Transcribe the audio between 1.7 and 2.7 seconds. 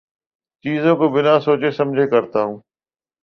سمجھے کرتا ہوں